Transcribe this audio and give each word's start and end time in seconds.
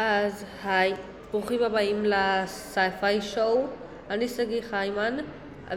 אז 0.00 0.44
היי, 0.64 0.94
ברוכים 1.30 1.62
הבאים 1.62 2.04
לסייפיי 2.04 3.22
שואו. 3.22 3.66
אני 4.10 4.28
שגיא 4.28 4.60
חיימן, 4.70 5.16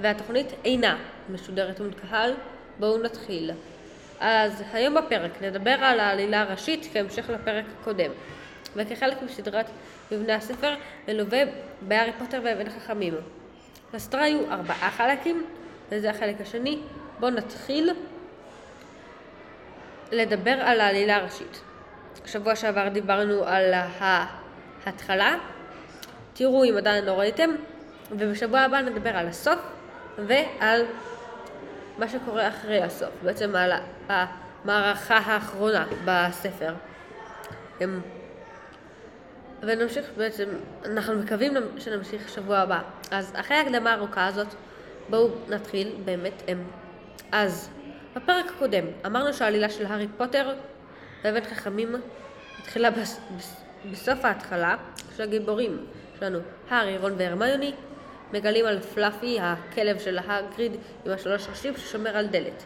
והתוכנית 0.01 0.47
אינה 0.65 0.97
משודרת 1.29 1.79
מול 1.79 1.91
קהל. 1.93 2.33
בואו 2.79 2.97
נתחיל. 2.97 3.51
אז 4.19 4.63
היום 4.73 4.95
בפרק 4.95 5.41
נדבר 5.41 5.71
על 5.71 5.99
העלילה 5.99 6.41
הראשית 6.41 6.89
כהמשך 6.93 7.29
לפרק 7.29 7.65
הקודם, 7.81 8.11
וכחלק 8.75 9.21
מסדרת 9.21 9.65
מבנה 10.11 10.35
הספר 10.35 10.75
מלווה 11.07 11.41
בהארי 11.81 12.11
פוטר 12.19 12.41
ואבן 12.43 12.67
החכמים. 12.67 13.13
לסדרה 13.93 14.23
היו 14.23 14.51
ארבעה 14.51 14.91
חלקים, 14.91 15.45
וזה 15.89 16.09
החלק 16.09 16.41
השני. 16.41 16.79
בואו 17.19 17.31
נתחיל 17.31 17.89
לדבר 20.11 20.57
על 20.61 20.81
העלילה 20.81 21.15
הראשית. 21.15 21.61
שבוע 22.25 22.55
שעבר 22.55 22.87
דיברנו 22.87 23.43
על 23.45 23.73
ההתחלה, 24.85 25.35
תראו 26.33 26.63
אם 26.63 26.77
עדיין 26.77 27.05
לא 27.05 27.19
ראיתם, 27.19 27.49
ובשבוע 28.11 28.59
הבא 28.59 28.81
נדבר 28.81 29.09
על 29.09 29.27
הסוף 29.27 29.59
ועל 30.17 30.85
מה 31.97 32.07
שקורה 32.07 32.47
אחרי 32.47 32.81
הסוף, 32.81 33.09
בעצם 33.23 33.55
על 33.55 33.71
המערכה 34.09 35.17
האחרונה 35.17 35.85
בספר. 36.05 36.73
ונמשיך 39.61 40.05
בעצם, 40.17 40.45
אנחנו 40.85 41.15
מקווים 41.15 41.53
שנמשיך 41.77 42.29
שבוע 42.29 42.57
הבא. 42.57 42.79
אז 43.11 43.33
אחרי 43.35 43.57
ההקדמה 43.57 43.91
הארוכה 43.91 44.27
הזאת, 44.27 44.47
בואו 45.09 45.29
נתחיל 45.49 45.91
באמת. 46.05 46.43
אז 47.31 47.69
בפרק 48.15 48.45
הקודם 48.55 48.83
אמרנו 49.05 49.33
שהעלילה 49.33 49.69
של 49.69 49.85
הארי 49.85 50.07
פוטר 50.17 50.53
ואבן 51.23 51.43
חכמים 51.43 51.95
התחילה 52.59 52.91
בס, 52.91 53.19
בס, 53.37 53.61
בסוף 53.91 54.25
ההתחלה, 54.25 54.75
כשהגיבורים 55.13 55.85
שלנו, 56.19 56.39
הארי, 56.69 56.97
רון 56.97 57.13
והרמיוני, 57.17 57.73
מגלים 58.33 58.65
על 58.65 58.79
פלאפי, 58.79 59.39
הכלב 59.41 59.99
של 59.99 60.19
הגריד 60.27 60.71
עם 61.05 61.11
השלוש 61.11 61.47
ראשים 61.49 61.77
ששומר 61.77 62.17
על 62.17 62.27
דלת. 62.27 62.63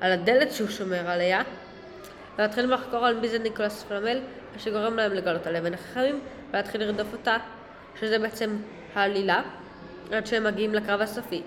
על 0.00 0.12
הדלת 0.12 0.52
שהוא 0.52 0.68
שומר 0.68 1.10
עליה, 1.10 1.42
ומתחילים 2.38 2.70
לחקור 2.70 3.06
על 3.06 3.20
מי 3.20 3.28
זה 3.28 3.38
ניקולס 3.38 3.82
פלמל, 3.82 4.20
שגורם 4.58 4.96
להם 4.96 5.12
לגלות 5.12 5.46
על 5.46 5.56
אבן 5.56 5.74
החכמים, 5.74 6.20
ולהתחיל 6.50 6.80
לרדוף 6.80 7.12
אותה, 7.12 7.36
שזה 8.00 8.18
בעצם 8.18 8.56
העלילה, 8.94 9.42
עד 10.12 10.26
שהם 10.26 10.44
מגיעים 10.44 10.74
לקרב 10.74 11.00
הסופי. 11.00 11.42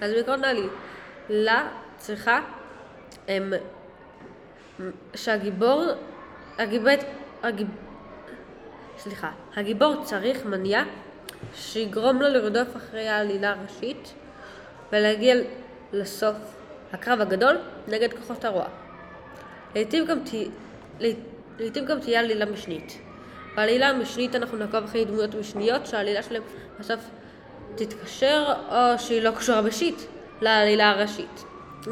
אז 0.00 0.12
בעקרון 0.12 0.40
העלילה 0.44 1.68
צריכה 1.96 2.40
הם, 3.28 3.52
שהגיבור, 5.14 5.84
הגיבור, 6.58 6.92
הגיב, 7.42 7.68
סליחה, 8.98 9.30
הגיבור 9.56 10.04
צריך 10.04 10.44
מניע 10.44 10.82
שיגרום 11.54 12.22
לו 12.22 12.28
לרדוף 12.28 12.76
אחרי 12.76 13.08
העלילה 13.08 13.50
הראשית 13.50 14.14
ולהגיע 14.92 15.34
לסוף 15.92 16.36
הקרב 16.92 17.20
הגדול 17.20 17.56
נגד 17.88 18.12
כוחות 18.12 18.44
הרוע. 18.44 18.66
לעתים 19.74 20.04
גם, 20.04 20.18
תה, 20.20 20.36
לעתים 21.58 21.84
גם 21.84 22.00
תהיה 22.00 22.20
עלילה 22.20 22.46
משנית. 22.46 22.98
בעלילה 23.56 23.88
המשנית 23.88 24.34
אנחנו 24.34 24.58
נעקוב 24.58 24.84
אחרי 24.84 25.04
דמויות 25.04 25.34
משניות 25.34 25.86
שהעלילה 25.86 26.22
שלהם 26.22 26.42
בסוף 26.80 27.00
תתקשר 27.74 28.54
או 28.70 28.98
שהיא 28.98 29.22
לא 29.22 29.30
קשורה 29.30 29.62
בשיט 29.62 29.96
לעלילה 30.40 30.90
הראשית. 30.90 31.44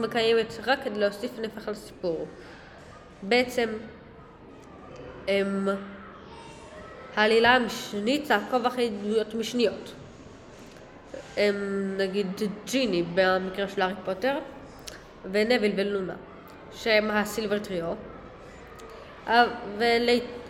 וקיימת 0.03 0.59
רק 0.67 0.79
כדי 0.85 0.99
להוסיף 0.99 1.39
נפח 1.39 1.69
לסיפור. 1.69 2.27
בעצם 3.29 3.69
הם, 5.29 5.69
העלילה 7.17 7.55
המשנית 7.55 8.29
תעקוב 8.29 8.67
אחרי 8.67 8.89
דמויות 8.89 9.35
משניות. 9.35 9.93
הם, 11.37 11.55
נגיד 11.99 12.27
ג'יני 12.67 13.05
במקרה 13.15 13.69
של 13.69 13.83
הארי 13.83 13.95
פוטר 14.05 14.39
ונביל 15.33 15.73
ולונה 15.77 16.15
שהם 16.73 17.11
הסילבר 17.11 17.59
טריו 17.59 17.95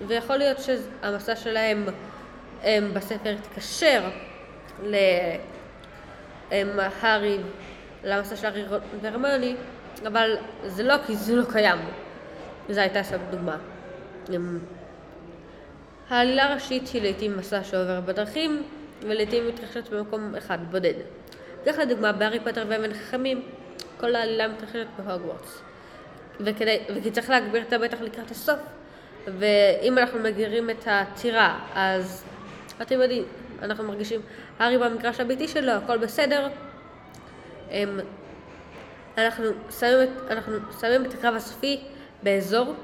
ויכול 0.07 0.37
להיות 0.37 0.59
שהמסע 0.61 1.37
שלהם 1.37 1.87
הם, 2.63 2.95
בספר 2.95 3.29
יתקשר 3.29 4.09
להארי 6.53 7.39
למסע 8.05 8.37
של 8.37 8.47
הארי 8.47 8.65
והרמיוני 9.01 9.57
אבל 10.07 10.37
זה 10.67 10.83
לא 10.83 10.95
כי 11.07 11.17
זה 11.17 11.37
לא 11.37 11.45
קיים 11.53 11.79
וזו 12.69 12.81
הייתה 12.81 13.03
סתם 13.03 13.19
דוגמה. 13.31 13.57
העלילה 16.09 16.45
הראשית 16.45 16.89
היא 16.89 17.03
לעיתים 17.03 17.37
מסע 17.37 17.65
שעובר 17.65 18.01
בדרכים 18.01 18.63
ולעיתים 19.03 19.49
מתרחשת 19.49 19.89
במקום 19.89 20.35
אחד 20.35 20.59
בודד. 20.71 20.95
כך 21.67 21.79
לדוגמה 21.79 22.13
בהארי 22.13 22.41
פוטר 22.41 22.65
ואבן 22.69 22.95
חכמים 22.95 23.43
כל 24.01 24.15
העלילה 24.15 24.49
מתרחשת 24.49 24.87
בהוגוורטס. 24.99 25.63
וכדי, 26.41 26.79
וכי 26.97 27.11
צריך 27.11 27.31
להגביר 27.31 27.63
את 27.63 27.73
המתח 27.73 28.01
לקראת 28.01 28.31
הסוף 28.31 28.59
ואם 29.27 29.99
אנחנו 29.99 30.19
מגדירים 30.19 30.71
את 30.71 30.85
הטירה 30.87 31.59
אז 31.75 32.25
אתם 32.83 33.01
יודעים 33.01 33.25
אנחנו 33.63 33.85
מרגישים 33.85 34.21
הארי 34.59 34.79
במגרש 34.79 35.21
הביתי 35.21 35.49
שלו 35.49 35.73
הכל 35.73 35.99
בסדר 35.99 36.49
אנחנו 39.19 39.45
שמים, 39.81 40.09
אנחנו 40.31 40.57
שמים 40.81 41.05
את 41.05 41.15
הקרב 41.15 41.35
הסופי 41.35 41.81
באזור 42.25 42.75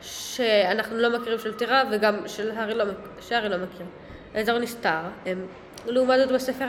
שאנחנו 0.00 0.96
לא 0.96 1.18
מכירים 1.18 1.38
של 1.38 1.54
טירה 1.54 1.82
וגם 1.90 2.28
של 2.28 2.50
הארי 2.50 2.74
לא, 2.74 2.84
שהארי 3.20 3.48
לא 3.48 3.56
מכיר. 3.56 3.86
האזור 4.34 4.58
נסתר. 4.58 5.00
הם, 5.26 5.46
לעומת 5.86 6.18
זאת 6.18 6.32
בספר 6.32 6.68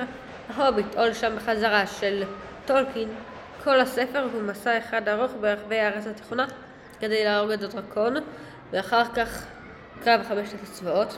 ההוביט, 0.56 0.96
או 0.98 1.06
לשם 1.06 1.36
בחזרה 1.36 1.88
של 1.88 2.24
טולקין, 2.66 3.10
כל 3.64 3.80
הספר 3.80 4.28
הוא 4.34 4.42
מסע 4.42 4.78
אחד 4.78 5.08
ארוך 5.08 5.32
ברחבי 5.42 5.80
הארץ 5.80 6.08
התיכונה 6.08 6.46
כדי 7.00 7.24
להרוג 7.24 7.52
את 7.52 7.62
הדרקון, 7.62 8.16
ואחר 8.72 9.04
כך 9.16 9.46
קרב 10.04 10.22
חמשת 10.28 10.64
הצבאות. 10.64 11.18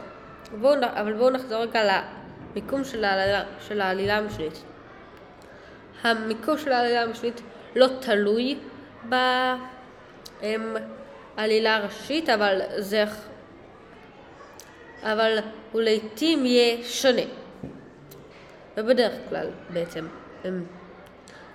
בואו, 0.59 0.73
אבל 0.93 1.13
בואו 1.13 1.29
נחזור 1.29 1.61
רגע 1.61 2.01
למיקום 2.55 2.83
של 2.83 3.03
העלילה, 3.03 3.43
של 3.67 3.81
העלילה 3.81 4.17
המשנית. 4.17 4.63
המיקום 6.03 6.57
של 6.57 6.71
העלילה 6.71 7.01
המשנית 7.01 7.41
לא 7.75 7.87
תלוי 7.99 8.57
בעלילה 10.41 11.75
הראשית, 11.75 12.29
אבל 12.29 12.61
זה... 12.77 13.03
אבל 15.03 15.37
הוא 15.71 15.81
לעיתים 15.81 16.45
יהיה 16.45 16.83
שונה. 16.83 17.21
ובדרך 18.77 19.13
כלל 19.29 19.47
בעצם. 19.69 20.07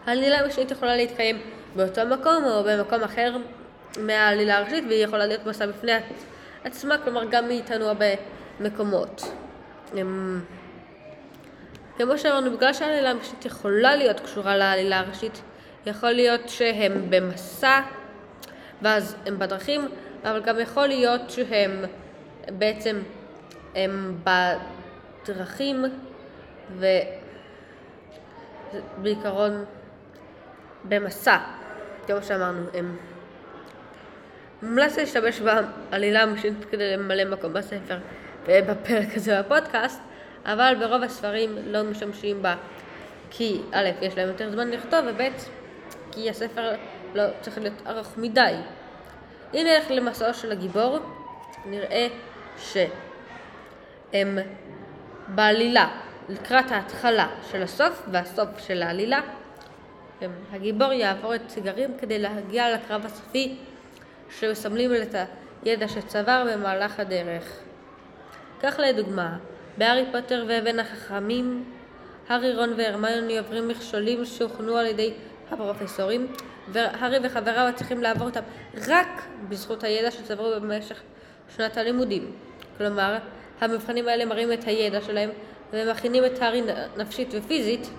העלילה 0.07 0.39
המשנית 0.39 0.71
יכולה 0.71 0.97
להתקיים 0.97 1.41
באותו 1.77 2.01
מקום 2.07 2.45
או 2.45 2.65
במקום 2.65 3.03
אחר 3.03 3.37
מהעלילה 3.99 4.59
הראשית 4.59 4.85
והיא 4.89 5.05
יכולה 5.05 5.27
להיות 5.27 5.47
מסע 5.47 5.67
בפני 5.67 5.93
עצמה, 6.65 6.99
כלומר 6.99 7.25
גם 7.25 7.49
מאיתנו 7.49 7.85
הרבה 7.85 8.07
מקומות. 8.61 9.23
כמו 11.99 12.19
שאמרנו, 12.19 12.57
בגלל 12.57 12.73
שהעלילה 12.73 13.11
המשנית 13.11 13.45
יכולה 13.45 13.97
להיות 13.97 14.21
קשורה 14.21 14.57
לעלילה 14.57 14.99
הראשית, 14.99 15.43
יכול 15.87 16.11
להיות 16.11 16.49
שהם 16.49 17.07
במסע 17.11 17.81
ואז 18.85 19.17
הם 19.27 19.39
בדרכים, 19.39 19.89
אבל 20.25 20.43
גם 20.43 20.61
יכול 20.61 20.87
להיות 20.87 21.31
שהם 21.31 21.85
בעצם 22.59 22.99
הם 23.75 24.19
בדרכים 25.25 25.85
ובעיקרון 28.99 29.65
במסע, 30.89 31.39
כמו 32.07 32.17
שאמרנו, 32.23 32.67
הם 32.75 32.97
מומלץ 34.63 34.99
להשתמש 34.99 35.41
בעלילה 35.41 36.23
המשנית 36.23 36.65
כדי 36.71 36.97
למלא 36.97 37.25
מקום 37.25 37.53
בספר 37.53 37.99
ובפרק 38.47 39.09
הזה 39.17 39.43
בפודקאסט 39.43 40.01
אבל 40.47 40.77
ברוב 40.81 41.03
הספרים 41.03 41.59
לא 41.67 41.83
משתמשים 41.83 42.43
בה 42.43 42.57
כי 43.31 43.61
א', 43.73 43.89
יש 44.03 44.17
להם 44.17 44.29
יותר 44.29 44.51
זמן 44.51 44.71
לכתוב, 44.71 45.01
וב', 45.07 45.23
כי 46.13 46.31
הספר 46.31 46.75
לא 47.15 47.23
צריך 47.41 47.59
להיות 47.59 47.87
ארוך 47.87 48.19
מדי. 48.19 48.55
אם 49.55 49.67
נלך 49.67 49.91
למסעו 49.91 50.35
של 50.35 50.53
הגיבור, 50.53 50.99
נראה 51.65 52.07
שהם 52.59 54.39
בעלילה, 55.29 55.89
לקראת 56.29 56.71
ההתחלה 56.71 57.29
של 57.51 57.63
הסוף 57.63 58.03
והסוף 58.11 58.49
של 58.59 58.83
העלילה, 58.83 59.21
הגיבור 60.53 60.93
יעבור 60.93 61.35
את 61.35 61.41
סיגרים 61.49 61.99
כדי 61.99 62.19
להגיע 62.19 62.75
לקרב 62.75 63.07
הסופי 63.07 63.57
שמסמלים 64.39 64.91
את 65.03 65.15
הידע 65.65 65.89
שצבר 65.89 66.47
במהלך 66.53 67.01
הדרך. 67.01 67.59
כך 68.63 68.75
לדוגמה, 68.79 69.37
בהארי 69.79 70.05
פוטר 70.13 70.45
ואבן 70.49 70.79
החכמים, 70.79 71.65
הארי, 72.29 72.57
רון 72.57 72.75
והרמיוני 72.77 73.39
עוברים 73.39 73.69
מכשולים 73.69 74.25
שהוכנו 74.25 74.77
על 74.77 74.87
ידי 74.87 75.13
הפרופסורים, 75.51 76.27
והארי 76.73 77.19
וחבריו 77.23 77.73
צריכים 77.75 78.03
לעבור 78.03 78.27
אותם 78.27 78.41
רק 78.89 79.23
בזכות 79.49 79.85
הידע 79.85 80.11
שצברו 80.11 80.51
במשך 80.61 81.01
שנת 81.57 81.77
הלימודים. 81.77 82.33
כלומר, 82.79 83.19
המבחנים 83.61 84.09
האלה 84.09 84.25
מראים 84.25 84.53
את 84.53 84.65
הידע 84.65 85.01
שלהם 85.01 85.31
ומכינים 85.73 86.25
את 86.25 86.43
הארי 86.43 86.63
נפשית 86.97 87.29
ופיזית 87.33 87.91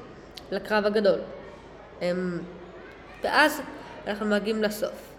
לקרב 0.51 0.85
הגדול. 0.85 1.19
אמ, 2.01 2.39
ואז 3.23 3.61
אנחנו 4.07 4.25
מגיעים 4.25 4.63
לסוף. 4.63 5.15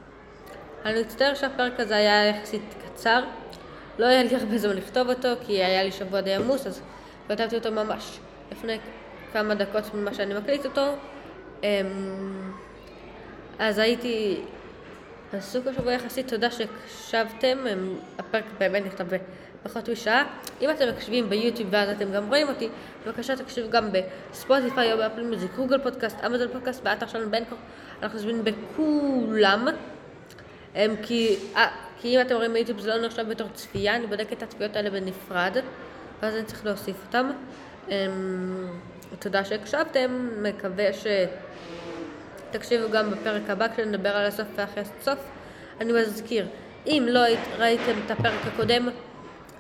אני 0.85 1.01
מצטער 1.01 1.35
שהפרק 1.35 1.81
הזה 1.81 1.97
היה 1.97 2.29
יחסית 2.29 2.75
קצר. 2.85 3.25
לא 3.99 4.07
היה 4.07 4.23
לי 4.23 4.37
הרבה 4.37 4.59
זמן 4.59 4.77
לכתוב 4.77 5.09
אותו, 5.09 5.29
כי 5.47 5.53
היה 5.53 5.83
לי 5.83 5.93
שבוע 5.93 6.21
די 6.21 6.35
עמוס, 6.35 6.67
אז 6.67 6.81
כתבתי 7.29 7.57
אותו 7.57 7.71
ממש 7.73 8.19
לפני 8.53 8.79
כמה 9.33 9.55
דקות 9.55 9.95
ממה 9.95 10.15
שאני 10.15 10.35
מקליט 10.35 10.67
אותו. 10.67 10.93
אז 13.59 13.79
הייתי 13.79 14.41
עסוק 15.33 15.67
השבוע 15.67 15.93
יחסית, 15.93 16.29
תודה 16.29 16.49
שהקשבתם, 16.51 17.59
הפרק 18.19 18.45
באמת 18.59 18.87
נכתב 18.87 19.07
פחות 19.63 19.89
משעה. 19.89 20.25
אם 20.61 20.71
אתם 20.71 20.89
מקשיבים 20.89 21.31
ביוטיוב 21.31 21.69
ואז 21.73 21.89
אתם 21.91 22.13
גם 22.13 22.29
רואים 22.29 22.49
אותי, 22.49 22.69
בבקשה 23.07 23.37
תקשיבו 23.37 23.71
גם 23.71 23.89
בספוטיפיי 23.93 24.93
או 24.93 24.99
באפל 24.99 25.23
מוזיק, 25.23 25.51
גוגל 25.57 25.79
פודקאסט, 25.83 26.17
אמזון 26.27 26.49
פודקאסט, 26.53 26.83
באתר 26.83 27.07
שלנו 27.07 27.31
בנקור, 27.31 27.59
אנחנו 28.03 28.19
זמינים 28.19 28.45
בכולם. 28.45 29.69
אמ, 30.75 30.95
כי, 31.03 31.37
אה, 31.57 31.69
כי 32.01 32.17
אם 32.17 32.21
אתם 32.21 32.35
רואים 32.35 32.53
ביוטיוב 32.53 32.81
זה 32.81 32.97
לא 32.97 33.07
נחשב 33.07 33.29
בתור 33.29 33.49
צפייה, 33.55 33.97
אני 33.97 34.07
בודקת 34.07 34.33
את 34.33 34.43
הצפיות 34.43 34.77
האלה 34.77 34.91
בנפרד, 34.91 35.57
ואז 36.23 36.35
אני 36.35 36.45
צריך 36.45 36.67
להוסיף 36.67 36.97
אותם. 37.07 37.31
אמ, 37.89 37.95
תודה 39.19 39.45
שהקשבתם, 39.45 40.29
מקווה 40.43 40.93
שתקשיבו 42.57 42.91
גם 42.91 43.11
בפרק 43.11 43.51
הבא 43.51 43.69
כשנדבר 43.69 44.17
על 44.17 44.27
הסוף 44.27 44.47
ואחרי 44.55 44.83
הסוף. 44.83 45.19
אני 45.81 45.93
מזכיר, 45.93 46.47
אם 46.87 47.07
לא 47.09 47.21
ראיתם 47.59 47.93
את 48.07 48.11
הפרק 48.11 48.47
הקודם, 48.47 48.89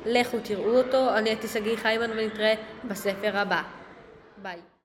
לכו 0.07 0.39
תראו 0.43 0.79
אותו. 0.79 1.17
אני 1.17 1.31
הייתי 1.31 1.49
שגיא 1.49 1.77
חיימן 1.77 2.11
ונתראה 2.11 2.55
בספר 2.85 3.37
הבא. 3.37 3.63
ביי. 4.43 4.61